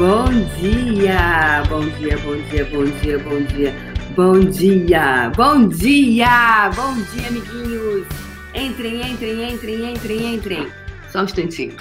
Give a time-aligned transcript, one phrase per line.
[0.00, 1.62] Bom dia!
[1.68, 3.74] Bom dia, bom dia, bom dia, bom dia.
[4.16, 8.06] Bom dia, bom dia, bom dia, amiguinhos.
[8.54, 10.72] Entrem, entrem, entrem, entrem, entrem.
[11.10, 11.76] Só um instantinho.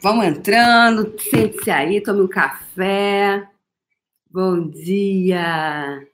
[0.00, 3.48] Vamos entrando, sente-se aí, tome um café.
[4.30, 6.06] Bom dia.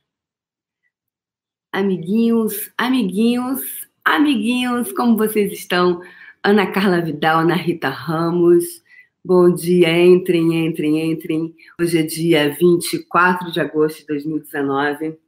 [1.77, 3.61] Amiguinhos, amiguinhos,
[4.03, 6.01] amiguinhos, como vocês estão?
[6.43, 8.83] Ana Carla Vidal, Ana Rita Ramos.
[9.23, 11.55] Bom dia, entrem, entrem, entrem.
[11.79, 15.19] Hoje é dia 24 de agosto de 2019.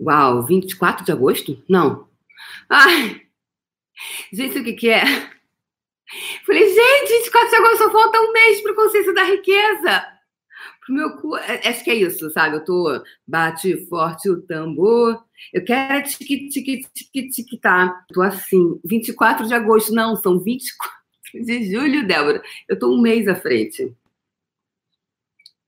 [0.00, 1.62] Uau, 24 de agosto?
[1.68, 2.08] Não.
[2.70, 3.20] Ai,
[4.32, 5.04] gente, o que, que é?
[6.46, 10.19] Falei, gente, 24 de agosto só falta um mês para o Consciência da Riqueza.
[10.90, 12.56] Meu cu, é, acho que é isso, sabe?
[12.56, 15.22] Eu tô, bate forte o tambor.
[15.52, 18.04] Eu quero tique, tique, tique, tique, tá.
[18.12, 21.00] Tô assim, 24 de agosto, não, são 24
[21.44, 22.42] de julho, Débora.
[22.68, 23.94] Eu tô um mês à frente.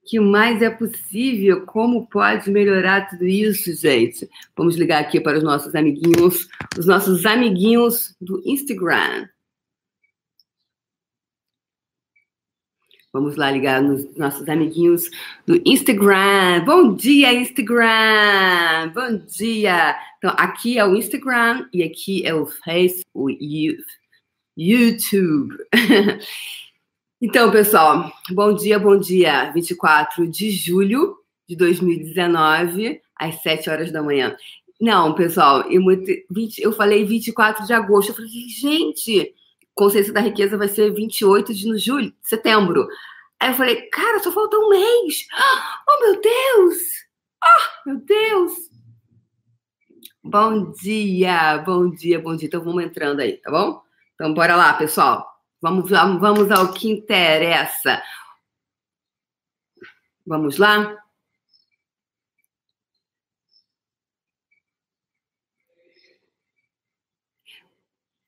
[0.04, 1.64] que mais é possível?
[1.64, 4.28] Como pode melhorar tudo isso, gente?
[4.56, 9.28] Vamos ligar aqui para os nossos amiguinhos, os nossos amiguinhos do Instagram.
[13.12, 15.10] Vamos lá ligar nos nossos amiguinhos
[15.46, 16.64] do Instagram.
[16.64, 18.90] Bom dia, Instagram!
[18.94, 19.94] Bom dia!
[20.16, 23.28] Então, aqui é o Instagram e aqui é o Face, o
[24.56, 25.54] YouTube.
[27.20, 29.52] então, pessoal, bom dia, bom dia.
[29.52, 34.34] 24 de julho de 2019, às 7 horas da manhã.
[34.80, 35.82] Não, pessoal, eu,
[36.58, 38.08] eu falei 24 de agosto.
[38.08, 39.34] Eu falei, gente,
[39.74, 42.86] Consciência da Riqueza vai ser 28 de julho, setembro.
[43.40, 45.26] Aí eu falei, cara, só falta um mês.
[45.88, 46.78] Oh, meu Deus!
[47.44, 48.70] Oh, meu Deus!
[50.24, 52.46] Bom dia, bom dia, bom dia.
[52.46, 53.82] Então vamos entrando aí, tá bom?
[54.14, 55.26] Então bora lá, pessoal.
[55.60, 58.02] Vamos, vamos ao que interessa.
[60.26, 60.96] Vamos lá?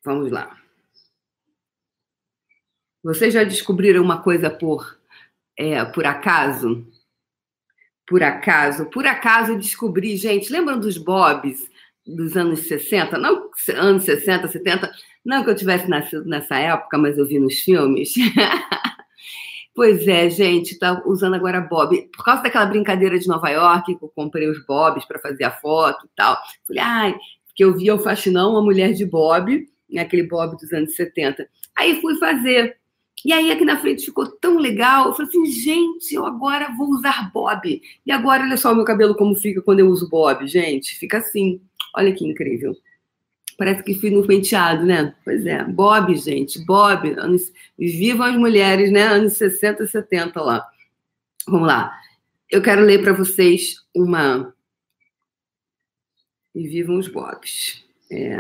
[0.05, 0.64] Vamos lá.
[3.05, 4.99] Vocês já descobriram uma coisa por,
[5.59, 6.87] é, por acaso?
[8.07, 8.87] Por acaso?
[8.87, 11.69] Por acaso descobri, gente, lembram dos Bobs
[12.07, 13.19] dos anos 60?
[13.19, 14.91] Não anos 60, 70,
[15.23, 18.15] não que eu tivesse nascido nessa época, mas eu vi nos filmes.
[19.77, 22.09] pois é, gente, tá usando agora Bob.
[22.17, 25.51] Por causa daquela brincadeira de Nova York, que eu comprei os Bobs para fazer a
[25.51, 26.39] foto e tal.
[26.67, 27.15] Falei, ai,
[27.47, 29.67] porque eu via o Faxinão, uma mulher de Bob,
[29.99, 31.47] aquele Bob dos anos 70.
[31.77, 32.79] Aí fui fazer.
[33.25, 35.07] E aí aqui na frente ficou tão legal.
[35.07, 37.81] Eu falei assim, gente, eu agora vou usar bob.
[38.05, 40.99] E agora olha só o meu cabelo como fica quando eu uso bob, gente.
[40.99, 41.61] Fica assim.
[41.97, 42.77] Olha que incrível.
[43.57, 45.15] Parece que fui no penteado, né?
[45.25, 47.15] Pois é, Bob, gente, Bob.
[47.19, 47.53] Anos...
[47.79, 49.03] Vivam as mulheres, né?
[49.03, 50.69] Anos 60 e 70 lá.
[51.47, 51.97] Vamos lá.
[52.51, 54.53] Eu quero ler para vocês uma.
[56.55, 57.85] E vivam os Bobs.
[58.11, 58.37] É...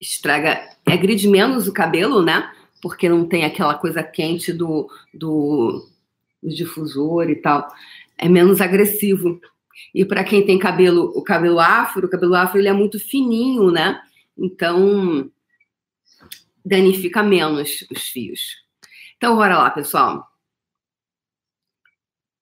[0.00, 0.68] Estraga.
[0.86, 2.52] É gride menos o cabelo, né?
[2.84, 5.88] Porque não tem aquela coisa quente do, do,
[6.42, 7.66] do difusor e tal.
[8.18, 9.40] É menos agressivo.
[9.94, 13.70] E para quem tem cabelo, o cabelo afro, o cabelo afro ele é muito fininho,
[13.70, 14.02] né?
[14.36, 15.30] Então
[16.62, 18.40] danifica menos os fios.
[19.16, 20.28] Então, bora lá, pessoal.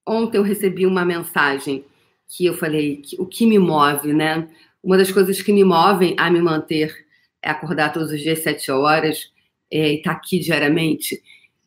[0.04, 1.84] Ontem eu recebi uma mensagem
[2.26, 4.52] que eu falei que, o que me move, né?
[4.82, 7.06] Uma das coisas que me movem a me manter
[7.40, 9.31] é acordar todos os dias sete horas,
[9.72, 11.22] é, e estar tá aqui diariamente,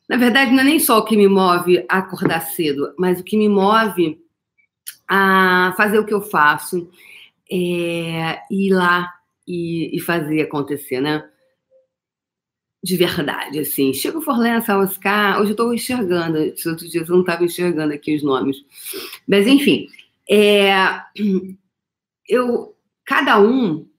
[0.08, 3.24] na verdade, não é nem só o que me move a acordar cedo, mas o
[3.24, 4.22] que me move
[5.08, 6.90] a fazer o que eu faço,
[7.52, 9.12] é, ir lá
[9.48, 11.28] e, e fazer acontecer, né?
[12.86, 13.92] de verdade, assim.
[13.94, 18.16] Chico Forlença, Oscar, hoje eu estou enxergando, esses outros dias eu não estava enxergando aqui
[18.16, 18.58] os nomes.
[19.28, 19.88] Mas, enfim,
[20.30, 21.02] é,
[22.30, 23.90] eu, cada um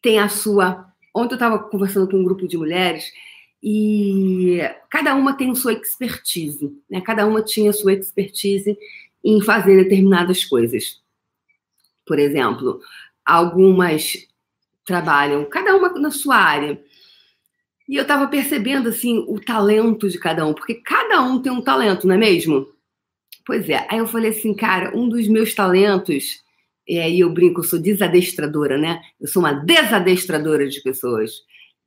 [0.00, 0.86] tem a sua.
[1.12, 3.10] Ontem eu estava conversando com um grupo de mulheres
[3.62, 4.58] e
[4.90, 7.00] cada uma tem sua expertise, né?
[7.00, 8.76] Cada uma tinha sua expertise
[9.24, 11.00] em fazer determinadas coisas.
[12.04, 12.80] Por exemplo,
[13.24, 14.26] algumas
[14.84, 16.82] trabalham, cada uma na sua área.
[17.88, 21.62] E eu estava percebendo assim o talento de cada um, porque cada um tem um
[21.62, 22.66] talento, não é mesmo?
[23.46, 23.86] Pois é.
[23.88, 26.42] Aí eu falei assim, cara, um dos meus talentos,
[26.86, 29.00] e aí eu brinco, eu sou desadestradora, né?
[29.20, 31.30] Eu sou uma desadestradora de pessoas.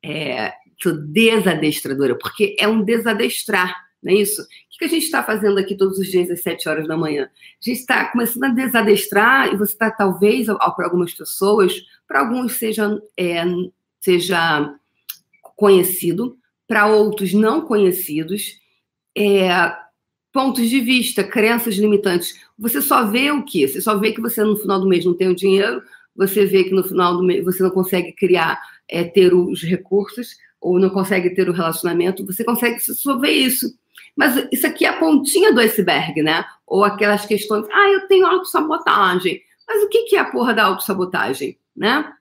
[0.03, 4.41] É, sou desadestradora, porque é um desadestrar, não é isso?
[4.41, 7.23] O que a gente está fazendo aqui todos os dias às 7 horas da manhã?
[7.23, 7.29] A
[7.61, 11.73] gente está começando a desadestrar e você está, talvez, para algumas pessoas,
[12.07, 13.43] para alguns seja, é,
[14.01, 14.75] seja
[15.55, 16.37] conhecido,
[16.67, 18.59] para outros não conhecidos,
[19.17, 19.49] é,
[20.31, 22.37] pontos de vista, crenças limitantes.
[22.59, 23.67] Você só vê o quê?
[23.67, 25.81] Você só vê que você no final do mês não tem o dinheiro,
[26.15, 30.35] você vê que no final do mês você não consegue criar, é, ter os recursos,
[30.65, 33.77] ou não consegue ter o relacionamento, você consegue só ver isso.
[34.15, 36.43] Mas isso aqui é a pontinha do iceberg, né?
[36.65, 39.39] Ou aquelas questões, ah, eu tenho autossabotagem.
[39.67, 42.11] Mas o que é a porra da autossabotagem, né?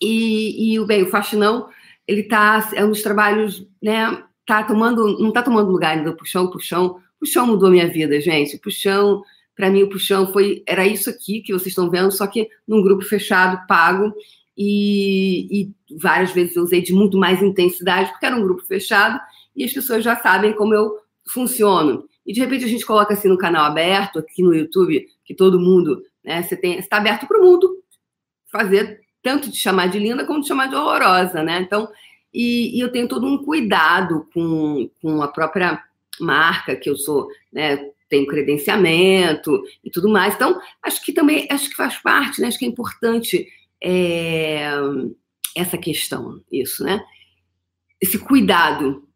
[0.00, 1.68] E, e bem, o faxinão,
[2.08, 4.24] ele tá, é um dos trabalhos, né?
[4.44, 7.00] Tá tomando, não tá tomando lugar ainda puxão, puxão.
[7.20, 8.58] Puxão mudou minha vida, gente.
[8.58, 9.22] Puxão,
[9.54, 12.82] para mim, o puxão foi, era isso aqui que vocês estão vendo, só que num
[12.82, 14.12] grupo fechado, pago.
[14.56, 19.18] E, e, várias vezes eu usei de muito mais intensidade, porque era um grupo fechado
[19.56, 20.92] e as pessoas já sabem como eu
[21.32, 22.04] funciono.
[22.26, 25.60] E de repente a gente coloca assim no canal aberto, aqui no YouTube, que todo
[25.60, 27.82] mundo, né, você está aberto para o mundo
[28.50, 31.60] fazer tanto de chamar de linda como de chamar de horrorosa, né?
[31.60, 31.88] Então,
[32.34, 35.82] e, e, eu tenho todo um cuidado com, com a própria
[36.20, 37.78] marca que eu sou, né?
[38.08, 40.34] Tenho credenciamento e tudo mais.
[40.34, 42.48] Então, acho que também acho que faz parte, né?
[42.48, 43.46] Acho que é importante
[43.82, 44.70] é,
[45.56, 47.04] essa questão, isso, né?
[48.00, 49.06] Esse cuidado.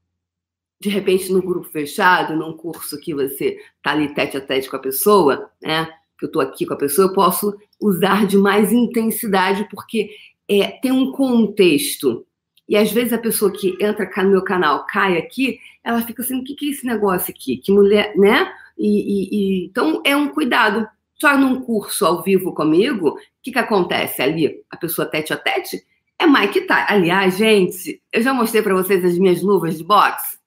[0.79, 4.77] De repente, no grupo fechado, num curso que você está ali tete a tete com
[4.77, 5.87] a pessoa, né?
[6.19, 10.11] Que eu estou aqui com a pessoa, eu posso usar de mais intensidade, porque
[10.49, 12.27] é, tem um contexto.
[12.69, 16.41] E às vezes a pessoa que entra no meu canal cai aqui, ela fica assim:
[16.41, 17.57] o que, que é esse negócio aqui?
[17.57, 18.53] Que mulher, né?
[18.77, 20.87] E, e, e, então é um cuidado.
[21.19, 24.63] Só num curso ao vivo comigo, o que, que acontece ali?
[24.71, 25.83] A pessoa tete a tete
[26.19, 26.87] é Mike Tyson.
[26.89, 30.39] Aliás, gente, eu já mostrei para vocês as minhas luvas de boxe?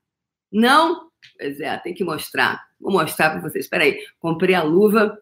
[0.51, 1.09] Não?
[1.37, 2.63] Pois é, tem que mostrar.
[2.79, 3.65] Vou mostrar para vocês.
[3.65, 3.99] Espera aí.
[4.19, 5.17] Comprei a luva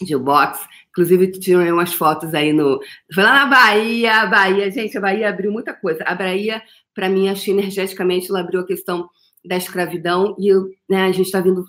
[0.00, 0.66] de boxe.
[0.90, 2.80] Inclusive, tirei umas fotos aí no.
[3.12, 4.70] Foi lá na Bahia, Bahia.
[4.70, 6.04] Gente, a Bahia abriu muita coisa.
[6.04, 6.62] A Bahia,
[6.94, 9.08] para mim, acho energeticamente, ela abriu a questão
[9.44, 10.52] da escravidão e
[10.88, 11.64] né, a gente está vindo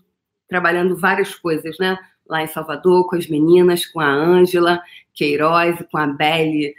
[0.47, 1.97] trabalhando várias coisas, né?
[2.29, 4.81] Lá em Salvador, com as meninas, com a Ângela
[5.13, 6.75] Queiroz, com a Belle,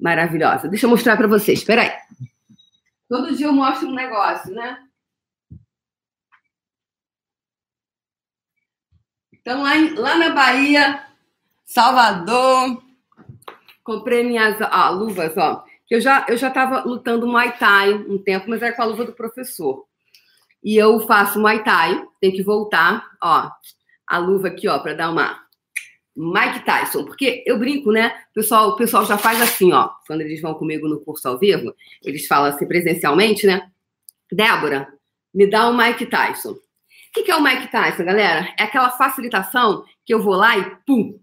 [0.00, 0.68] maravilhosa.
[0.68, 1.92] Deixa eu mostrar para vocês, espera aí.
[3.08, 4.78] Todo dia eu mostro um negócio, né?
[9.32, 11.04] Então, lá, em, lá na Bahia,
[11.64, 12.82] Salvador,
[13.84, 14.56] comprei minhas
[14.92, 15.64] luvas, ó.
[15.90, 19.04] Eu já eu já estava lutando Muay Thai um tempo, mas era com a luva
[19.04, 19.86] do professor.
[20.64, 23.50] E eu faço Muay Thai, tenho que voltar, ó
[24.12, 25.40] a luva aqui, ó, para dar uma
[26.14, 28.08] Mike Tyson, porque eu brinco, né?
[28.30, 31.38] O pessoal, o pessoal já faz assim, ó, quando eles vão comigo no curso ao
[31.38, 31.74] vivo,
[32.04, 33.70] eles falam assim presencialmente, né?
[34.30, 34.86] Débora,
[35.32, 36.50] me dá um Mike Tyson.
[36.50, 36.60] O
[37.14, 38.54] que, que é o Mike Tyson, galera?
[38.58, 41.18] É aquela facilitação que eu vou lá e pum!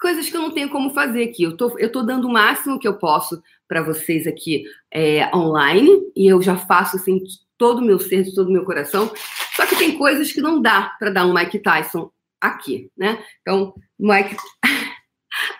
[0.00, 1.42] Coisas que eu não tenho como fazer aqui.
[1.42, 5.90] Eu tô, eu tô dando o máximo que eu posso para vocês aqui é, online
[6.14, 7.20] e eu já faço assim
[7.58, 9.12] todo o meu ser, todo o meu coração.
[9.54, 12.10] Só que tem coisas que não dá para dar um Mike Tyson
[12.40, 13.24] aqui, né?
[13.40, 14.36] Então, Mike.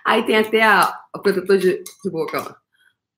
[0.04, 2.54] Aí tem até a, o protetor de, de boca, ó.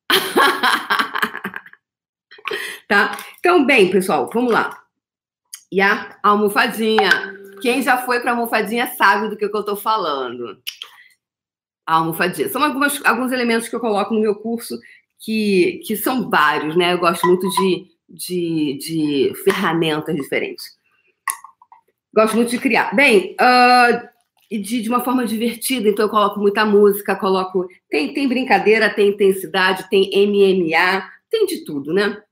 [2.88, 3.18] tá?
[3.38, 4.82] Então, bem, pessoal, vamos lá.
[5.70, 7.34] E a almofadinha.
[7.60, 10.62] Quem já foi para almofadinha sabe do que, que eu estou falando.
[11.86, 12.48] A almofadinha.
[12.48, 14.78] São algumas, alguns elementos que eu coloco no meu curso
[15.18, 16.92] que, que são vários, né?
[16.92, 20.64] Eu gosto muito de de, de ferramentas diferentes.
[22.14, 22.94] Gosto muito de criar.
[22.94, 24.08] Bem, uh,
[24.50, 27.66] de, de uma forma divertida, então eu coloco muita música, coloco.
[27.90, 32.22] Tem, tem brincadeira, tem intensidade, tem MMA, tem de tudo, né?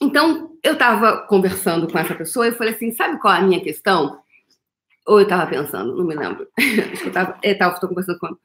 [0.00, 3.60] Então, eu estava conversando com essa pessoa e falei assim: sabe qual é a minha
[3.60, 4.20] questão?
[5.06, 6.48] Ou eu estava pensando, não me lembro.
[6.58, 7.38] Acho que eu estava.
[7.74, 8.36] Estou conversando com.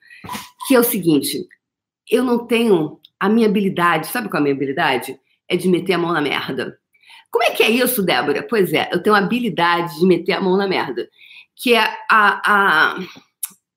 [0.68, 1.48] Que é o seguinte:
[2.10, 5.20] eu não tenho a minha habilidade, sabe qual é a minha habilidade?
[5.52, 6.80] É de meter a mão na merda.
[7.30, 8.42] Como é que é isso, Débora?
[8.50, 11.10] Pois é, eu tenho a habilidade de meter a mão na merda,
[11.56, 13.00] que é a, a,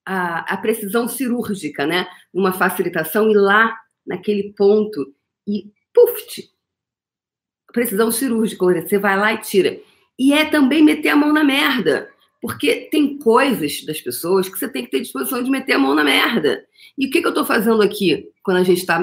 [0.06, 2.06] a, a precisão cirúrgica, né?
[2.32, 3.76] Uma facilitação e lá
[4.06, 5.12] naquele ponto
[5.48, 6.48] e puf,
[7.72, 9.80] precisão cirúrgica, você vai lá e tira.
[10.16, 12.08] E é também meter a mão na merda.
[12.40, 15.94] Porque tem coisas das pessoas que você tem que ter disposição de meter a mão
[15.94, 16.64] na merda.
[16.96, 19.00] E o que, que eu estou fazendo aqui quando a gente está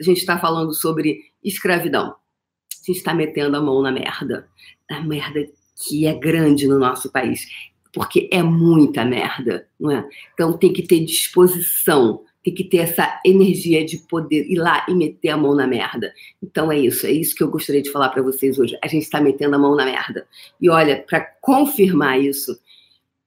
[0.00, 2.08] a gente está falando sobre escravidão.
[2.08, 4.48] A gente está metendo a mão na merda.
[4.90, 5.46] A merda
[5.86, 7.46] que é grande no nosso país.
[7.92, 10.08] Porque é muita merda, não é?
[10.34, 14.94] Então tem que ter disposição, tem que ter essa energia de poder ir lá e
[14.94, 16.12] meter a mão na merda.
[16.42, 18.78] Então é isso, é isso que eu gostaria de falar para vocês hoje.
[18.82, 20.26] A gente está metendo a mão na merda.
[20.60, 22.58] E olha, para confirmar isso,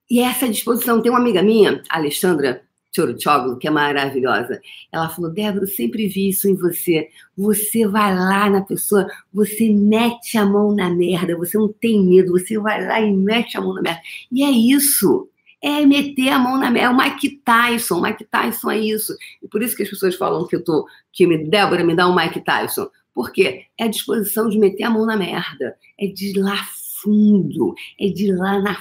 [0.10, 2.64] e essa disposição, tem uma amiga minha, Alexandra
[2.94, 4.62] Chorochoglu, que é maravilhosa.
[4.92, 7.08] Ela falou: Débora, eu sempre vi isso em você.
[7.38, 12.32] Você vai lá na pessoa, você mete a mão na merda, você não tem medo,
[12.32, 14.02] você vai lá e mete a mão na merda.
[14.32, 15.30] E é isso
[15.62, 16.88] é meter a mão na merda.
[16.88, 18.00] É o Mike Tyson.
[18.00, 19.16] O Mike Tyson é isso.
[19.42, 20.88] E por isso que as pessoas falam que eu tô.
[21.14, 22.90] Que me, Débora, me dá um Mike Tyson.
[23.14, 23.66] Por quê?
[23.78, 25.78] É a disposição de meter a mão na merda.
[26.00, 26.58] É de ir lá
[27.04, 27.76] fundo.
[28.00, 28.78] É de ir lá na.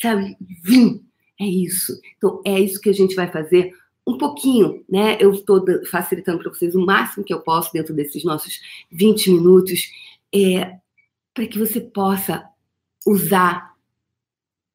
[0.00, 0.36] Sabe?
[0.64, 1.04] Vim.
[1.42, 2.00] É isso.
[2.16, 3.74] Então, é isso que a gente vai fazer
[4.06, 5.16] um pouquinho, né?
[5.20, 8.60] Eu estou facilitando para vocês o máximo que eu posso dentro desses nossos
[8.92, 9.90] 20 minutos,
[10.32, 10.76] é,
[11.34, 12.44] para que você possa
[13.04, 13.72] usar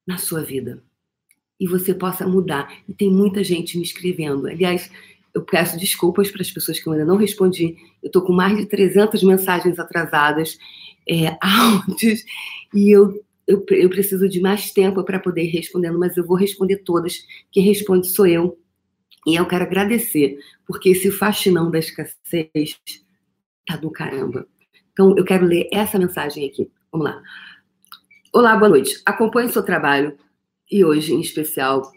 [0.06, 0.82] na sua vida
[1.58, 2.70] e você possa mudar.
[2.86, 4.46] E tem muita gente me escrevendo.
[4.46, 4.90] Aliás,
[5.34, 7.76] eu peço desculpas para as pessoas que eu ainda não respondi.
[8.02, 10.58] Eu estou com mais de 300 mensagens atrasadas,
[11.08, 12.24] é, áudios,
[12.74, 16.36] e eu, eu, eu preciso de mais tempo para poder ir respondendo, mas eu vou
[16.36, 17.26] responder todas.
[17.50, 18.58] Quem responde sou eu.
[19.26, 22.78] E eu quero agradecer, porque esse faxinão da escassez
[23.66, 24.46] tá do caramba.
[24.92, 26.70] Então, eu quero ler essa mensagem aqui.
[26.92, 27.22] Vamos lá.
[28.34, 29.00] Olá, boa noite.
[29.06, 30.16] Acompanhe seu trabalho
[30.70, 31.90] e hoje, em especial,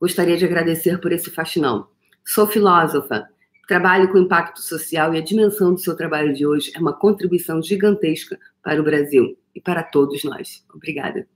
[0.00, 1.86] gostaria de agradecer por esse faxinão.
[2.26, 3.28] Sou filósofa,
[3.68, 7.62] trabalho com impacto social e a dimensão do seu trabalho de hoje é uma contribuição
[7.62, 10.64] gigantesca para o Brasil e para todos nós.
[10.72, 11.28] Obrigada.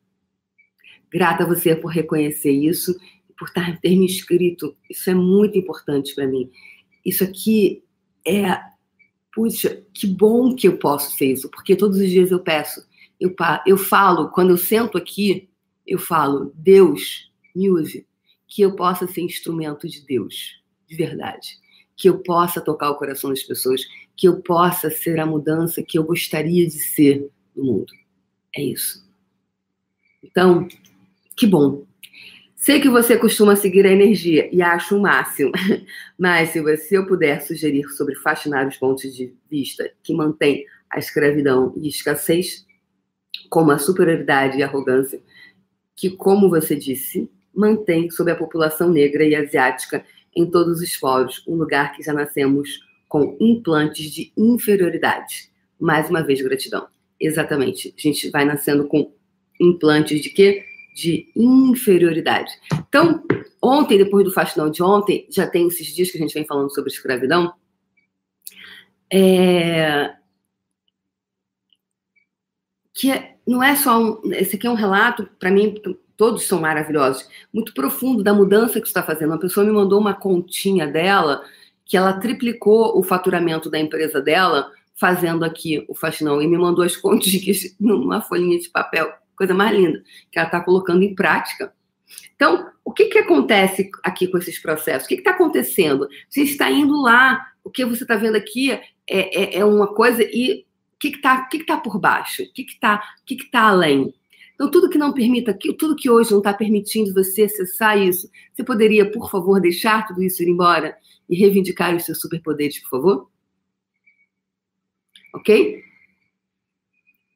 [1.10, 4.76] Grata a você por reconhecer isso e por ter me escrito.
[4.90, 6.50] Isso é muito importante para mim.
[7.04, 7.84] Isso aqui
[8.26, 8.60] é.
[9.32, 12.86] Puxa, que bom que eu posso ser isso, porque todos os dias eu peço.
[13.18, 13.34] Eu,
[13.66, 15.48] eu falo, quando eu sento aqui,
[15.84, 18.06] eu falo, Deus, me use,
[18.46, 21.58] que eu possa ser instrumento de Deus, de verdade.
[21.96, 23.82] Que eu possa tocar o coração das pessoas,
[24.16, 27.92] que eu possa ser a mudança que eu gostaria de ser no mundo.
[28.56, 29.04] É isso.
[30.22, 30.68] Então,
[31.36, 31.84] que bom.
[32.56, 35.52] Sei que você costuma seguir a energia e acho o máximo,
[36.18, 41.74] mas se você puder sugerir sobre fascinar os pontos de vista que mantém a escravidão
[41.76, 42.64] e escassez,
[43.50, 45.20] como a superioridade e arrogância,
[45.94, 51.42] que, como você disse, mantém sobre a população negra e asiática em todos os fóruns
[51.46, 55.50] um lugar que já nascemos com implantes de inferioridade.
[55.78, 56.93] Mais uma vez, gratidão.
[57.24, 57.94] Exatamente.
[57.96, 59.10] A gente vai nascendo com
[59.58, 60.64] implantes de quê?
[60.94, 62.52] De inferioridade.
[62.86, 63.24] Então,
[63.62, 66.72] ontem, depois do faxinão de ontem, já tem esses dias que a gente vem falando
[66.72, 67.54] sobre escravidão.
[69.10, 70.14] É...
[72.92, 74.20] Que é não é só um.
[74.32, 75.74] Esse aqui é um relato, para mim,
[76.16, 79.30] todos são maravilhosos, muito profundo da mudança que está fazendo.
[79.30, 81.42] Uma pessoa me mandou uma continha dela,
[81.84, 86.84] que ela triplicou o faturamento da empresa dela, fazendo aqui o faxinão, e me mandou
[86.84, 91.72] as continhas numa folhinha de papel, coisa mais linda, que ela está colocando em prática.
[92.36, 95.06] Então, o que, que acontece aqui com esses processos?
[95.06, 96.08] O que está acontecendo?
[96.28, 100.22] Você está indo lá, o que você está vendo aqui é, é, é uma coisa,
[100.22, 100.64] e
[101.00, 102.42] que está que que tá por baixo?
[102.42, 104.14] O que está que que tá além?
[104.54, 108.62] Então, tudo que não permita, tudo que hoje não está permitindo você acessar isso, você
[108.62, 110.96] poderia, por favor, deixar tudo isso ir embora
[111.28, 113.30] e reivindicar os seus superpoderes, por favor?
[115.34, 115.82] Ok?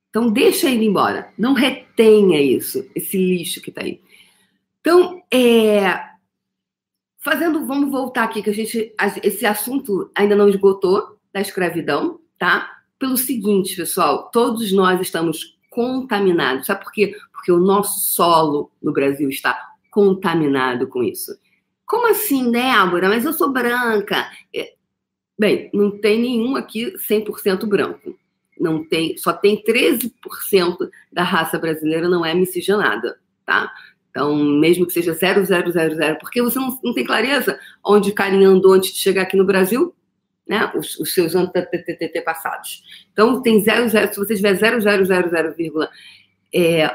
[0.09, 1.31] Então, deixa ele embora.
[1.37, 4.01] Não retenha isso, esse lixo que está aí.
[4.81, 6.01] Então, é,
[7.19, 12.79] fazendo, vamos voltar aqui, que a gente, esse assunto ainda não esgotou da escravidão, tá?
[12.99, 16.67] pelo seguinte, pessoal: todos nós estamos contaminados.
[16.67, 17.15] Sabe por quê?
[17.33, 19.59] Porque o nosso solo no Brasil está
[19.91, 21.33] contaminado com isso.
[21.87, 23.09] Como assim, Débora?
[23.09, 24.29] Mas eu sou branca.
[25.39, 28.19] Bem, não tem nenhum aqui 100% branco.
[28.59, 30.11] Não tem, só tem 13%
[31.13, 33.73] da raça brasileira não é miscigenada, tá?
[34.11, 38.73] Então, mesmo que seja 0000, porque você não, não tem clareza onde o carinha andou
[38.73, 39.95] antes de chegar aqui no Brasil?
[40.49, 42.83] né, os, os seus TTT passados.
[43.13, 45.89] Então, tem 0, 0, se você tiver 0,000,1%,
[46.51, 46.91] é,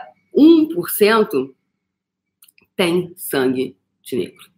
[2.76, 4.53] tem sangue de negro.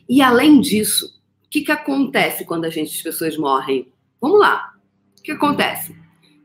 [0.10, 3.89] E, além disso, o que, que acontece quando a gente, as pessoas morrem?
[4.19, 4.74] Vamos lá.
[5.17, 5.96] O que acontece?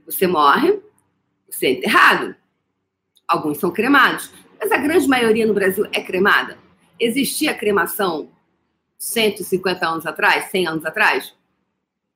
[0.06, 0.80] Você morre,
[1.50, 2.36] você é enterrado.
[3.26, 4.30] Alguns são cremados.
[4.60, 6.56] Mas a grande maioria no Brasil é cremada.
[7.00, 8.30] Existia cremação
[8.96, 11.34] 150 anos atrás, 100 anos atrás?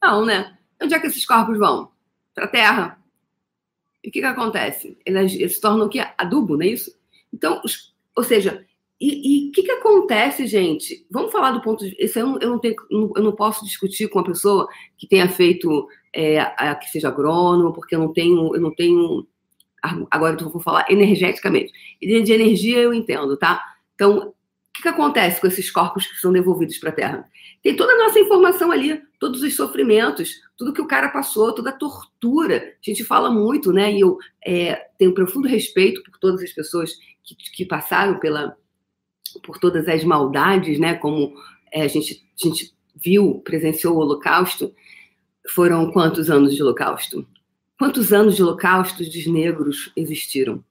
[0.00, 0.56] Não, né?
[0.80, 1.90] Onde é que esses corpos vão?
[2.32, 2.96] Para a terra.
[4.06, 4.96] E o que, que acontece?
[5.04, 5.98] Elas, se tornam o quê?
[6.16, 6.96] Adubo, não é isso?
[7.34, 8.64] Então, os, ou seja,
[9.00, 11.04] e o que, que acontece, gente?
[11.10, 12.20] Vamos falar do ponto de vista.
[12.20, 16.38] Eu, eu, não tenho, eu não posso discutir com uma pessoa que tenha feito, é,
[16.38, 19.26] a, que seja agrônomo, porque eu não tenho, eu não tenho.
[20.08, 21.72] Agora eu vou falar energeticamente.
[22.00, 23.60] De, de energia eu entendo, tá?
[23.96, 24.32] Então, o
[24.72, 27.28] que, que acontece com esses corpos que são devolvidos para a Terra?
[27.60, 31.70] Tem toda a nossa informação ali, todos os sofrimentos, tudo que o cara passou, toda
[31.70, 32.74] a tortura.
[32.80, 33.92] A gente fala muito, né?
[33.92, 36.92] E eu é, tenho profundo respeito por todas as pessoas
[37.22, 38.56] que, que passaram pela
[39.44, 40.94] por todas as maldades, né?
[40.94, 41.34] Como
[41.72, 44.74] é, a, gente, a gente viu, presenciou o Holocausto.
[45.50, 47.26] Foram quantos anos de Holocausto?
[47.78, 50.64] Quantos anos de Holocausto dos negros existiram?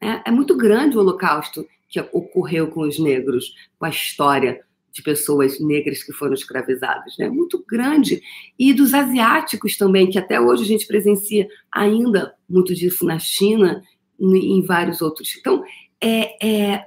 [0.00, 4.64] É, é muito grande o Holocausto que ocorreu com os negros, com a história
[4.96, 7.28] de pessoas negras que foram escravizadas, né?
[7.28, 8.22] Muito grande.
[8.58, 13.82] E dos asiáticos também, que até hoje a gente presencia ainda muito disso na China
[14.18, 15.36] e em vários outros.
[15.36, 15.62] Então,
[16.02, 16.86] é, é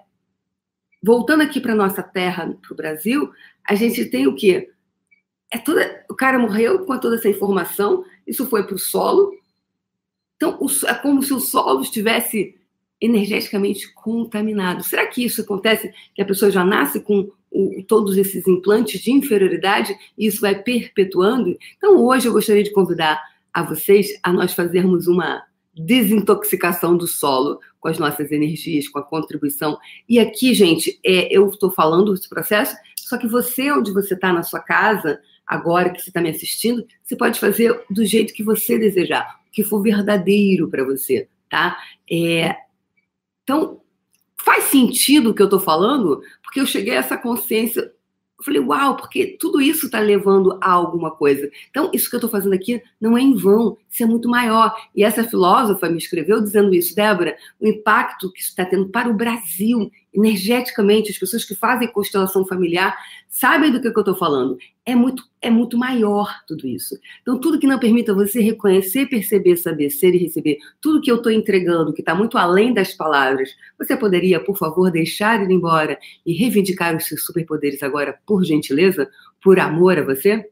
[1.03, 3.31] voltando aqui para nossa terra, para o Brasil,
[3.63, 4.71] a gente tem o quê?
[5.51, 9.31] É toda, o cara morreu com toda essa informação, isso foi para o solo.
[10.35, 12.55] Então, é como se o solo estivesse
[12.99, 14.83] energeticamente contaminado.
[14.83, 15.93] Será que isso acontece?
[16.15, 17.31] Que a pessoa já nasce com
[17.87, 21.57] todos esses implantes de inferioridade e isso vai perpetuando?
[21.77, 23.21] Então, hoje eu gostaria de convidar
[23.53, 25.43] a vocês a nós fazermos uma
[25.75, 29.77] desintoxicação do solo com as nossas energias, com a contribuição.
[30.07, 34.33] E aqui, gente, é, eu estou falando desse processo, só que você, onde você está
[34.33, 38.43] na sua casa, agora que você está me assistindo, você pode fazer do jeito que
[38.43, 41.77] você desejar, que for verdadeiro para você, tá?
[42.11, 42.55] É,
[43.43, 43.81] então,
[44.49, 47.91] faz sentido o que eu estou falando, porque eu cheguei a essa consciência
[48.39, 51.51] eu falei, uau, porque tudo isso está levando a alguma coisa.
[51.69, 54.73] Então, isso que eu estou fazendo aqui não é em vão, isso é muito maior.
[54.95, 59.09] E essa filósofa me escreveu dizendo isso, Débora, o impacto que isso está tendo para
[59.09, 62.95] o Brasil, energeticamente, as pessoas que fazem constelação familiar
[63.27, 64.57] sabem do que, que eu estou falando.
[64.85, 66.97] É muito, é muito maior tudo isso.
[67.21, 71.17] Então, tudo que não permita você reconhecer, perceber, saber, ser e receber, tudo que eu
[71.17, 75.99] estou entregando, que está muito além das palavras, você poderia, por favor, deixar ir embora
[76.25, 79.09] e reivindicar os seus superpoderes agora, por gentileza,
[79.41, 80.49] por amor a você?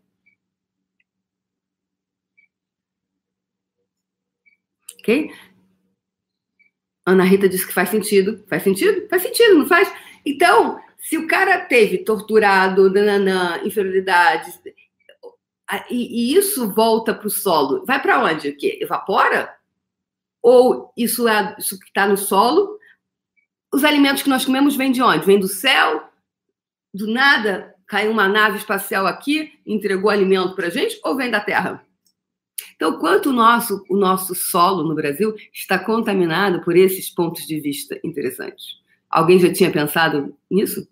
[4.99, 5.31] Ok?
[7.07, 8.43] Ana Rita disse que faz sentido.
[8.49, 9.07] Faz sentido?
[9.09, 9.89] Faz sentido, não faz?
[10.25, 14.51] Então, se o cara teve torturado, nananã, inferioridade,
[15.89, 18.49] e, e isso volta para o solo, vai para onde?
[18.49, 18.77] O quê?
[18.81, 19.55] Evapora?
[20.41, 22.77] Ou isso é isso que está no solo?
[23.73, 25.25] Os alimentos que nós comemos vêm de onde?
[25.25, 26.09] Vêm do céu?
[26.93, 30.99] Do nada caiu uma nave espacial aqui, entregou alimento para gente?
[31.05, 31.86] Ou vem da Terra?
[32.75, 37.59] Então, quanto o nosso, o nosso solo no Brasil está contaminado por esses pontos de
[37.59, 38.77] vista interessantes?
[39.09, 40.87] Alguém já tinha pensado nisso?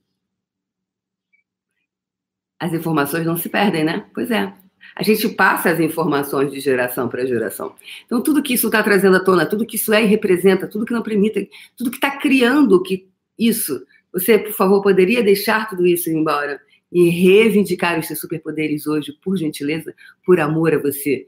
[2.60, 4.10] As informações não se perdem, né?
[4.13, 4.54] Pois é.
[4.95, 7.75] A gente passa as informações de geração para geração.
[8.06, 10.86] Então, tudo que isso está trazendo à tona, tudo que isso é e representa, tudo
[10.86, 15.86] que não permite, tudo que está criando que isso, você, por favor, poderia deixar tudo
[15.86, 19.93] isso ir embora e reivindicar os seus superpoderes hoje, por gentileza,
[20.25, 21.28] por amor a você.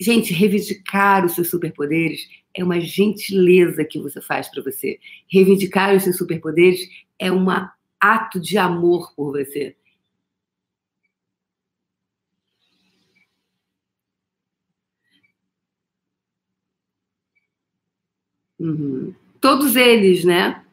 [0.00, 4.98] Gente, reivindicar os seus superpoderes é uma gentileza que você faz para você.
[5.30, 6.80] Reivindicar os seus superpoderes
[7.18, 7.46] é um
[8.00, 9.76] ato de amor por você.
[18.58, 19.14] Uhum.
[19.40, 20.64] Todos eles, né?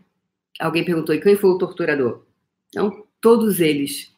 [0.59, 2.23] Alguém perguntou, e quem foi o torturador?
[2.67, 4.15] Então, todos eles.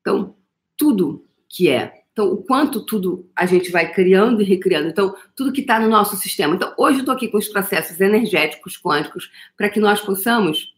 [0.00, 0.34] Então,
[0.76, 4.88] tudo que é então, o quanto tudo a gente vai criando e recriando.
[4.88, 6.54] Então, tudo que está no nosso sistema.
[6.54, 10.74] Então, hoje eu estou aqui com os processos energéticos quânticos para que nós possamos.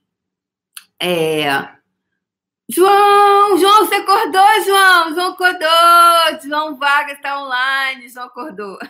[1.00, 1.44] É...
[2.68, 3.58] João!
[3.58, 5.12] João, você acordou, João!
[5.14, 5.68] João acordou!
[6.44, 8.78] João Vargas está online, João acordou.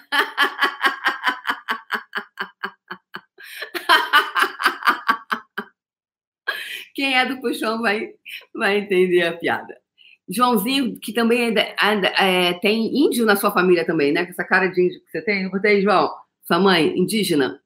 [6.94, 8.10] Quem é do puxão vai,
[8.54, 9.83] vai entender a piada.
[10.28, 14.24] Joãozinho, que também ainda é, tem índio na sua família também, né?
[14.24, 15.50] Com essa cara de índio que você tem.
[15.50, 16.10] Não tem, João?
[16.42, 17.60] Sua mãe, indígena.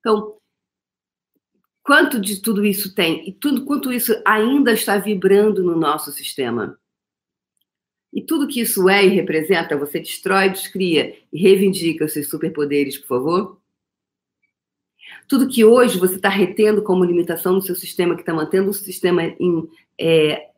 [0.00, 0.36] Então,
[1.82, 3.28] quanto de tudo isso tem?
[3.28, 6.78] E tudo quanto isso ainda está vibrando no nosso sistema?
[8.12, 12.96] E tudo que isso é e representa, você destrói, descria e reivindica os seus superpoderes,
[12.98, 13.60] por favor?
[15.28, 18.74] Tudo que hoje você está retendo como limitação no seu sistema, que está mantendo o
[18.74, 19.68] sistema em,
[20.00, 20.50] é,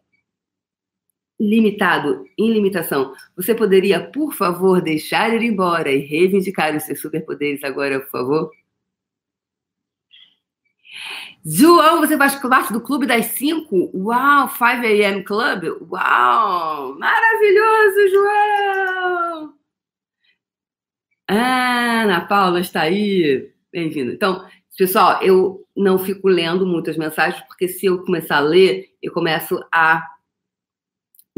[1.39, 3.15] limitado, em limitação.
[3.37, 8.51] Você poderia, por favor, deixar ir embora e reivindicar os seus superpoderes agora, por favor?
[11.45, 13.93] João, você faz parte do Clube das 5?
[13.95, 15.23] Uau, 5 a.m.
[15.23, 15.65] Club?
[15.91, 19.55] Uau, maravilhoso, João!
[21.29, 23.53] Ana Paula está aí.
[23.71, 24.13] Bem-vindo.
[24.13, 24.47] Então,
[24.77, 29.63] pessoal, eu não fico lendo muitas mensagens, porque se eu começar a ler, eu começo
[29.73, 30.03] a.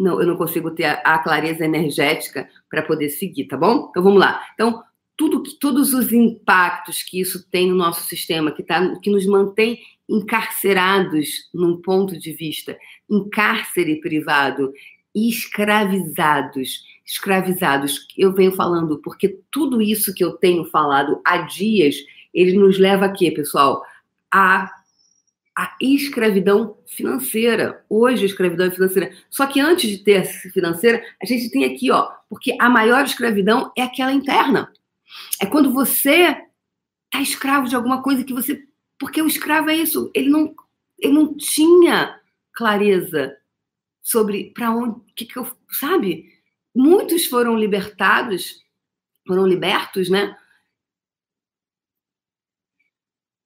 [0.00, 3.88] Não, eu não consigo ter a, a clareza energética para poder seguir, tá bom?
[3.90, 4.42] Então vamos lá.
[4.54, 4.82] Então,
[5.16, 9.26] tudo que, todos os impactos que isso tem no nosso sistema, que, tá, que nos
[9.26, 12.76] mantém encarcerados num ponto de vista,
[13.08, 14.72] em cárcere privado,
[15.14, 18.06] escravizados, escravizados.
[18.16, 21.96] Eu venho falando porque tudo isso que eu tenho falado há dias,
[22.32, 23.82] ele nos leva a quê, pessoal?
[24.32, 24.70] A
[25.60, 27.84] a escravidão financeira.
[27.86, 29.14] Hoje a escravidão é financeira.
[29.28, 33.70] Só que antes de ter financeira, a gente tem aqui, ó, porque a maior escravidão
[33.76, 34.72] é aquela interna.
[35.38, 36.34] É quando você
[37.10, 38.66] tá escravo de alguma coisa que você,
[38.98, 40.54] porque o escravo é isso, ele não
[40.98, 42.18] ele não tinha
[42.54, 43.36] clareza
[44.02, 46.40] sobre para onde, que, que eu, sabe?
[46.74, 48.64] Muitos foram libertados,
[49.26, 50.34] foram libertos, né?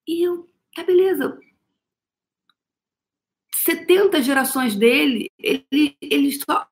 [0.06, 1.40] E eu, tá beleza.
[3.64, 6.66] 70 gerações dele, ele, eles só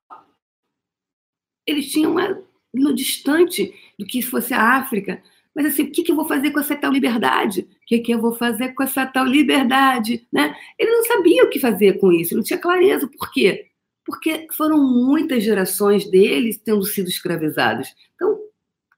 [1.66, 2.42] eles tinham uma,
[2.74, 5.22] no distante do que fosse a África.
[5.54, 7.60] Mas assim, o que, que eu vou fazer com essa tal liberdade?
[7.60, 10.26] O que, que eu vou fazer com essa tal liberdade?
[10.32, 10.56] Né?
[10.78, 13.06] Ele não sabia o que fazer com isso, não tinha clareza.
[13.06, 13.70] Por quê?
[14.04, 17.88] porque foram muitas gerações deles tendo sido escravizados.
[18.14, 18.38] Então,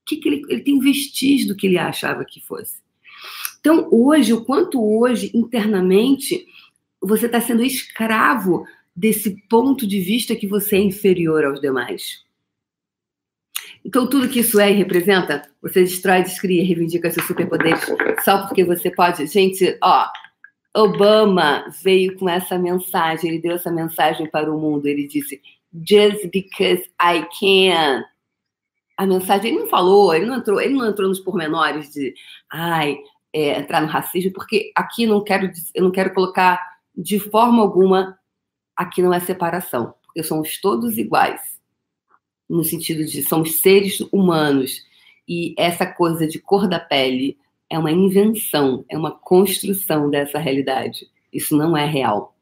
[0.05, 2.77] que, que ele, ele tem vestígio do que ele achava que fosse.
[3.59, 6.45] Então, hoje, o quanto hoje, internamente,
[7.05, 8.65] você está sendo escravo
[8.95, 12.23] desse ponto de vista que você é inferior aos demais.
[13.83, 17.81] Então, tudo que isso é e representa, você destrói, descria, reivindica seus superpoderes
[18.23, 19.27] só porque você pode.
[19.27, 20.07] Gente, ó,
[20.75, 24.87] Obama veio com essa mensagem, ele deu essa mensagem para o mundo.
[24.87, 25.41] Ele disse:
[25.71, 28.03] Just because I can.
[28.97, 32.13] A mensagem, ele não falou, ele não entrou, ele não entrou nos pormenores de
[32.49, 32.97] ai,
[33.33, 38.17] é, entrar no racismo, porque aqui não quero, eu não quero colocar de forma alguma,
[38.75, 41.41] aqui não é separação, porque somos todos iguais,
[42.49, 44.83] no sentido de somos seres humanos.
[45.27, 47.37] E essa coisa de cor da pele,
[47.69, 51.09] é uma invenção, é uma construção dessa realidade.
[51.33, 52.35] Isso não é real.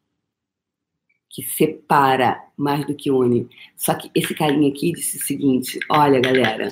[1.29, 3.49] Que separa mais do que une.
[3.75, 6.69] Só que esse carinha aqui disse o seguinte: olha, galera,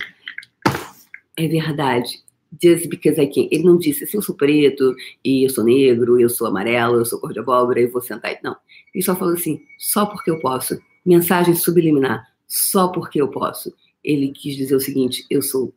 [1.36, 2.24] é verdade.
[2.62, 3.48] Just because I can.
[3.52, 7.06] Ele não disse assim, eu sou preto, e eu sou negro, eu sou amarelo, eu
[7.06, 8.38] sou cor de abóbora, eu vou sentar.
[8.44, 8.56] Não.
[8.94, 10.80] Ele só falou assim, só porque eu posso.
[11.06, 13.74] Mensagem subliminar, só porque eu posso.
[14.04, 15.74] Ele quis dizer o seguinte: eu sou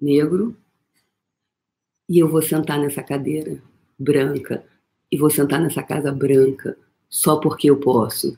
[0.00, 0.56] negro,
[2.08, 3.62] e eu vou sentar nessa cadeira
[3.98, 4.64] branca
[5.10, 6.76] e vou sentar nessa casa branca
[7.08, 8.36] só porque eu posso.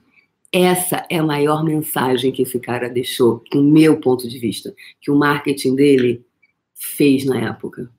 [0.52, 5.10] Essa é a maior mensagem que esse cara deixou, do meu ponto de vista, que
[5.10, 6.24] o marketing dele
[6.76, 7.90] fez na época.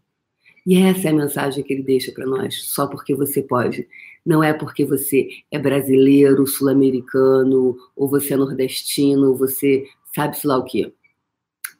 [0.65, 3.87] E essa é a mensagem que ele deixa para nós, só porque você pode.
[4.25, 10.57] Não é porque você é brasileiro, sul-americano, ou você é nordestino, ou você sabe-se lá
[10.57, 10.93] o quê.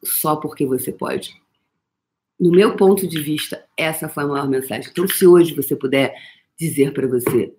[0.03, 1.35] Só porque você pode
[2.39, 4.89] no meu ponto de vista, essa foi a maior mensagem.
[4.91, 6.13] Então, se hoje você puder
[6.57, 7.53] dizer para você,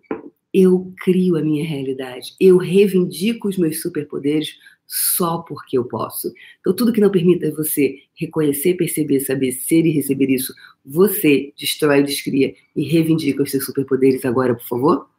[0.54, 4.56] eu crio a minha realidade, eu reivindico os meus superpoderes
[4.88, 6.32] só porque eu posso.
[6.60, 12.02] Então, tudo que não permita você reconhecer, perceber, saber ser e receber isso, você destrói,
[12.02, 15.10] descria e reivindica os seus superpoderes agora, por favor?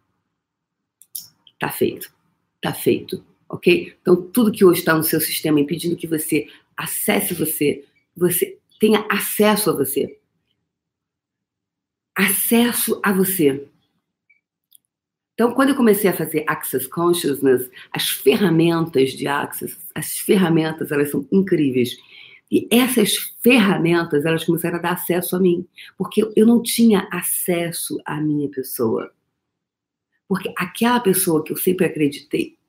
[1.60, 2.12] Tá feito.
[2.60, 3.24] Tá feito.
[3.48, 3.96] Ok?
[4.02, 7.86] Então, tudo que hoje está no seu sistema impedindo que você acesse você,
[8.18, 10.18] você tenha acesso a você.
[12.16, 13.68] Acesso a você.
[15.39, 21.12] Então, quando eu comecei a fazer Access Consciousness, as ferramentas de Access, as ferramentas, elas
[21.12, 21.95] são incríveis.
[22.52, 25.65] E essas ferramentas, elas começaram a dar acesso a mim,
[25.97, 29.13] porque eu não tinha acesso à minha pessoa.
[30.28, 32.60] Porque aquela pessoa que eu sempre acreditei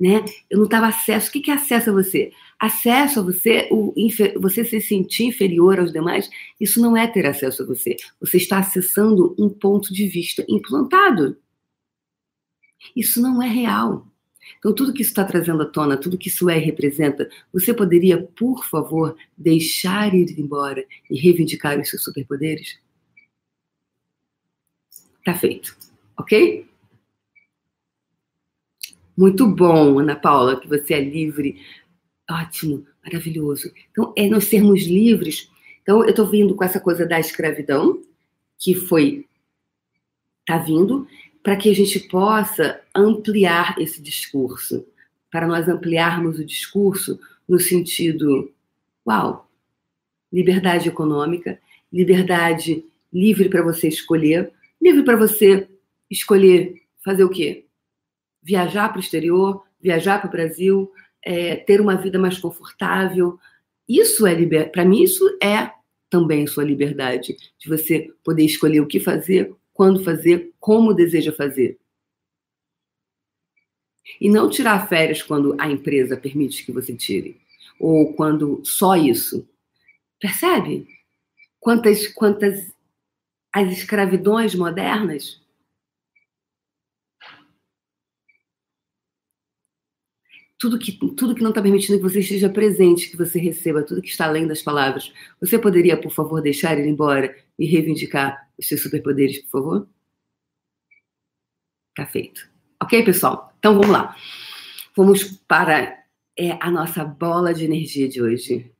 [0.00, 0.24] né?
[0.50, 1.28] Eu não estava acesso.
[1.28, 2.32] O que é acesso a você?
[2.58, 3.94] Acesso a você, o,
[4.40, 6.28] você se sentir inferior aos demais,
[6.60, 7.96] isso não é ter acesso a você.
[8.20, 11.36] Você está acessando um ponto de vista implantado.
[12.94, 14.06] Isso não é real.
[14.58, 17.72] Então, tudo que isso está trazendo à tona, tudo que isso é e representa, você
[17.72, 22.78] poderia, por favor, deixar ir embora e reivindicar os seus superpoderes?
[25.24, 25.76] Tá feito,
[26.18, 26.68] ok?
[29.16, 31.62] Muito bom, Ana Paula, que você é livre.
[32.28, 33.72] Ótimo, maravilhoso.
[33.90, 35.50] Então, é nós sermos livres.
[35.82, 38.02] Então, eu estou vindo com essa coisa da escravidão,
[38.58, 39.26] que foi.
[40.40, 41.06] está vindo,
[41.44, 44.86] para que a gente possa ampliar esse discurso.
[45.30, 48.50] Para nós ampliarmos o discurso no sentido,
[49.06, 49.46] uau,
[50.32, 51.60] liberdade econômica,
[51.92, 55.68] liberdade livre para você escolher, livre para você
[56.10, 57.66] escolher fazer o quê?
[58.42, 60.90] Viajar para o exterior, viajar para o Brasil,
[61.22, 63.38] é, ter uma vida mais confortável.
[63.86, 64.72] Isso é liber...
[64.72, 65.70] para mim isso é
[66.08, 71.78] também sua liberdade de você poder escolher o que fazer, quando fazer, como deseja fazer.
[74.20, 77.40] E não tirar férias quando a empresa permite que você tire,
[77.78, 79.46] ou quando só isso.
[80.20, 80.86] Percebe?
[81.58, 82.72] Quantas, quantas
[83.52, 85.42] as escravidões modernas?
[90.56, 94.00] Tudo que, tudo que não está permitindo que você esteja presente, que você receba, tudo
[94.00, 95.12] que está além das palavras.
[95.40, 99.88] Você poderia, por favor, deixar ele embora e reivindicar os seus superpoderes, por favor?
[101.94, 102.48] Tá feito.
[102.82, 103.54] Ok, pessoal?
[103.58, 104.16] Então vamos lá.
[104.96, 106.04] Vamos para
[106.36, 108.70] é, a nossa bola de energia de hoje.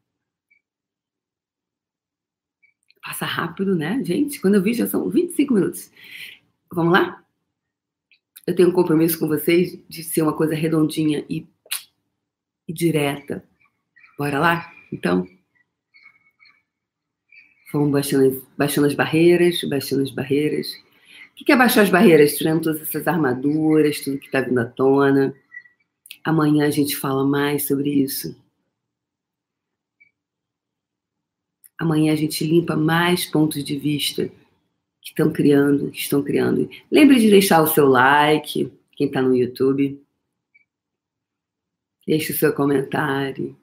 [3.03, 4.41] Passa rápido, né, gente?
[4.41, 5.91] Quando eu vi, já são 25 minutos.
[6.73, 7.25] Vamos lá?
[8.47, 11.47] Eu tenho um compromisso com vocês de ser uma coisa redondinha e,
[12.67, 13.45] e direta.
[14.19, 14.73] Bora lá?
[14.93, 15.27] Então,
[17.79, 20.69] vamos baixando, baixando as barreiras, baixando as barreiras.
[21.41, 22.37] O que é baixar as barreiras?
[22.37, 25.35] Tirando todas essas armaduras, tudo que está vindo à tona.
[26.23, 28.37] Amanhã a gente fala mais sobre isso.
[31.77, 34.29] Amanhã a gente limpa mais pontos de vista
[35.03, 36.71] que estão criando, que estão criando.
[36.91, 40.01] Lembre de deixar o seu like, quem está no YouTube.
[42.07, 43.57] Deixe o seu comentário.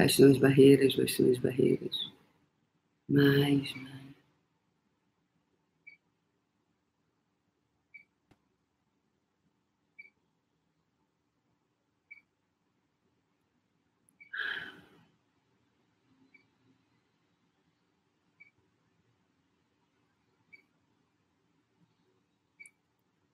[0.00, 2.10] Baixando as barreiras, baixando as barreiras.
[3.06, 4.00] Mais, mais.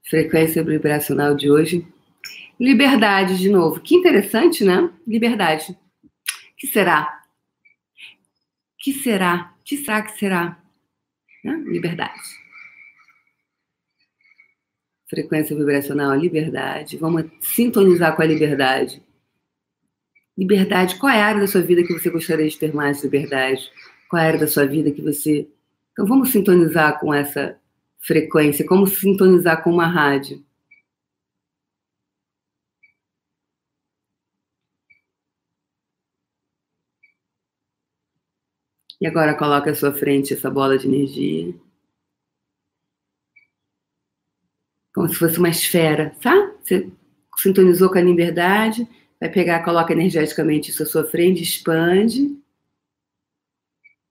[0.03, 1.87] Frequência vibracional de hoje.
[2.59, 3.79] Liberdade, de novo.
[3.81, 4.93] Que interessante, né?
[5.07, 5.79] Liberdade
[6.57, 7.23] que será?
[8.79, 9.55] Que será?
[9.65, 10.63] Que será que será?
[11.45, 11.57] Né?
[11.67, 12.21] Liberdade.
[15.09, 16.97] Frequência vibracional, liberdade.
[16.97, 19.03] Vamos sintonizar com a liberdade.
[20.37, 23.71] Liberdade, qual é a área da sua vida que você gostaria de ter mais liberdade?
[24.09, 25.49] Qual é a área da sua vida que você.
[25.93, 27.59] Então vamos sintonizar com essa
[28.01, 30.45] frequência, como sintonizar com uma rádio.
[39.01, 41.55] E agora coloque à sua frente essa bola de energia.
[44.95, 46.55] Como se fosse uma esfera, tá?
[46.63, 46.91] Você
[47.37, 48.89] sintonizou com a liberdade,
[49.21, 52.39] vai pegar, coloca energeticamente isso à sua frente, expande.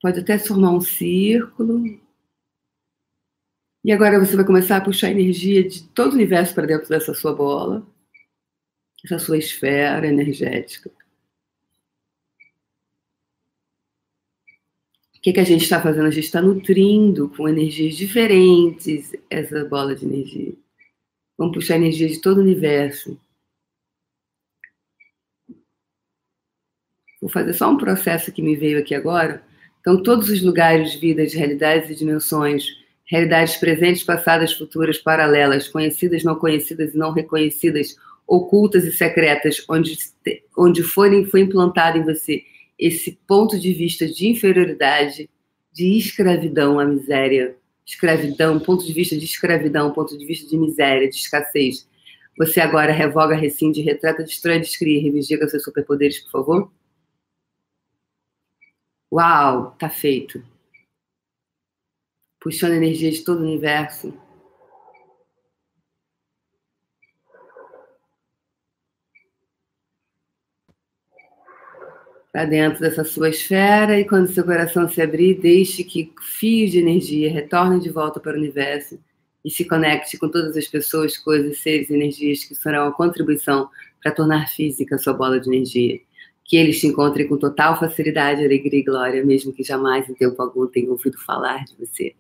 [0.02, 1.84] Pode até formar um círculo.
[3.84, 7.13] E agora você vai começar a puxar energia de todo o universo para dentro dessa
[7.13, 7.86] sua bola,
[9.04, 10.91] essa sua esfera energética.
[15.25, 16.05] Que, que a gente está fazendo?
[16.05, 20.53] A gente está nutrindo com energias diferentes essa bola de energia.
[21.35, 23.19] Vamos puxar energia de todo o universo.
[27.19, 29.43] Vou fazer só um processo que me veio aqui agora.
[29.81, 32.67] Então, todos os lugares, vidas, realidades e dimensões,
[33.03, 39.97] realidades presentes, passadas, futuras, paralelas, conhecidas, não conhecidas e não reconhecidas, ocultas e secretas, onde,
[40.55, 42.43] onde forem, foi implantado em você
[42.77, 45.29] esse ponto de vista de inferioridade,
[45.71, 51.09] de escravidão à miséria, escravidão, ponto de vista de escravidão, ponto de vista de miséria,
[51.09, 51.88] de escassez.
[52.38, 56.71] Você agora revoga, rescinde, retrata, destrói, descria, reivindica seus superpoderes, por favor?
[59.11, 60.43] Uau, tá feito.
[62.39, 64.13] Puxando energia de todo o universo.
[72.36, 76.80] Para dentro dessa sua esfera e quando seu coração se abrir, deixe que fios de
[76.80, 79.00] energia retornem de volta para o universo
[79.45, 83.69] e se conecte com todas as pessoas, coisas, seres, energias que serão a contribuição
[84.04, 85.98] para tornar física a sua bola de energia.
[86.43, 90.41] Que eles te encontrem com total facilidade, alegria e glória, mesmo que jamais em tempo
[90.41, 92.15] algum tenham ouvido falar de você.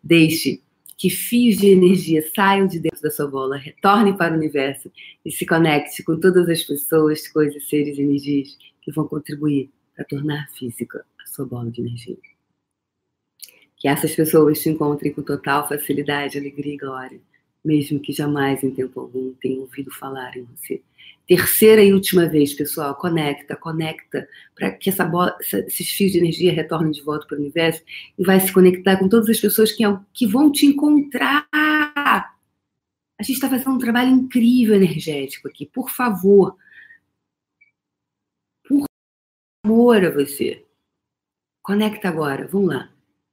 [0.00, 0.62] Deixe
[0.96, 4.92] que fios de energia saiam de dentro da sua bola, retornem para o universo
[5.24, 10.04] e se conecte com todas as pessoas, coisas, seres e energias que vão contribuir para
[10.04, 12.16] tornar física a sua bola de energia.
[13.76, 17.20] Que essas pessoas te encontrem com total facilidade, alegria e glória,
[17.64, 20.80] mesmo que jamais em tempo algum tenham ouvido falar em você.
[21.26, 26.52] Terceira e última vez, pessoal, conecta, conecta, para que essa bola, esses fios de energia
[26.52, 27.82] retornem de volta para o universo
[28.16, 29.82] e vai se conectar com todas as pessoas que,
[30.14, 31.48] que vão te encontrar.
[31.52, 35.66] A gente está fazendo um trabalho incrível energético aqui.
[35.66, 36.56] Por favor,
[38.68, 38.86] por
[39.66, 40.64] amor a você,
[41.60, 42.46] conecta agora.
[42.46, 42.88] Vamos lá.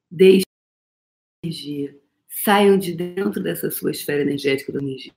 [0.09, 0.43] Deixe
[1.43, 1.95] energia.
[2.27, 5.13] Saiam de dentro dessa sua esfera energética da energia.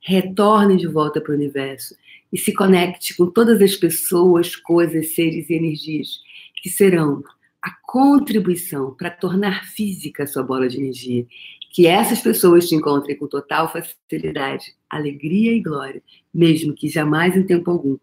[0.00, 1.96] Retornem de volta para o universo
[2.32, 6.20] e se conecte com todas as pessoas, coisas, seres e energias
[6.56, 7.22] que serão
[7.62, 11.24] a contribuição para tornar física a sua bola de energia.
[11.70, 16.02] Que essas pessoas te encontrem com total facilidade, alegria e glória,
[16.34, 17.96] mesmo que jamais em tempo algum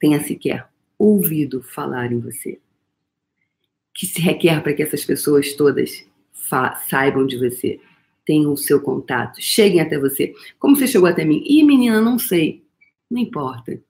[0.00, 2.58] tenha sequer ouvido falar em você
[3.98, 6.06] que se requer para que essas pessoas todas
[6.86, 7.80] saibam de você,
[8.24, 10.32] tenham o seu contato, cheguem até você.
[10.56, 11.42] Como você chegou até mim?
[11.44, 12.62] Ih, menina, não sei.
[13.10, 13.82] Não importa.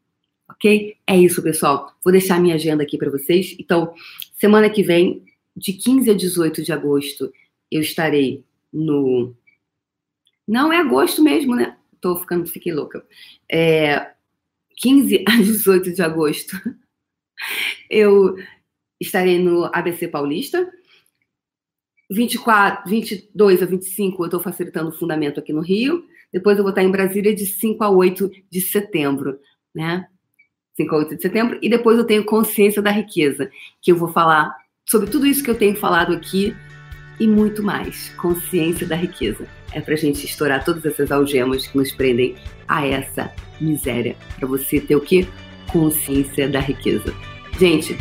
[0.48, 0.96] Ok?
[1.06, 1.94] É isso, pessoal.
[2.02, 3.54] Vou deixar minha agenda aqui para vocês.
[3.58, 3.92] Então,
[4.32, 7.30] semana que vem, de 15 a 18 de agosto,
[7.70, 8.42] eu estarei
[8.72, 9.34] no.
[10.46, 11.76] Não, é agosto mesmo, né?
[12.00, 13.04] Tô ficando, fiquei louca.
[13.46, 14.12] É,
[14.76, 16.56] 15 a 18 de agosto,
[17.90, 18.36] eu
[19.00, 20.70] estarei no ABC Paulista.
[22.10, 26.04] 24, 22 a 25 eu estou facilitando o fundamento aqui no Rio.
[26.32, 29.38] Depois eu vou estar em Brasília de 5 a 8 de setembro,
[29.74, 30.06] né?
[30.76, 31.58] 5 a 8 de setembro.
[31.62, 34.54] E depois eu tenho Consciência da Riqueza, que eu vou falar
[34.88, 36.54] sobre tudo isso que eu tenho falado aqui
[37.20, 38.10] e muito mais.
[38.10, 39.46] Consciência da Riqueza.
[39.72, 44.16] É para a gente estourar todas essas algemas que nos prendem a essa miséria.
[44.38, 45.26] Para você ter o quê?
[45.68, 47.14] Consciência da riqueza.
[47.58, 47.98] Gente,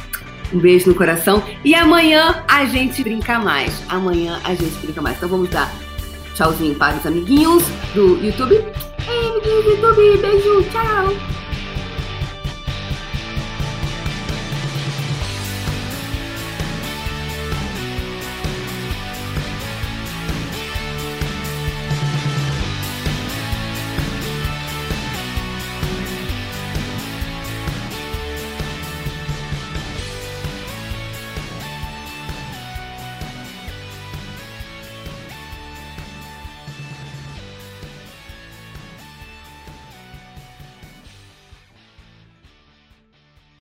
[0.54, 1.44] um beijo no coração.
[1.64, 3.84] E amanhã a gente brinca mais.
[3.90, 5.18] Amanhã a gente brinca mais.
[5.18, 5.72] Então vamos dar
[6.36, 8.56] tchauzinho para os amiguinhos do YouTube.
[8.56, 11.47] Ei, amiguinhos do YouTube, beijo, tchau.